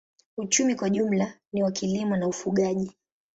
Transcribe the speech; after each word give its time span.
Uchumi 0.37 0.75
kwa 0.75 0.89
jumla 0.89 1.33
ni 1.53 1.63
wa 1.63 1.71
kilimo 1.71 2.17
na 2.17 2.27
ufugaji. 2.27 2.91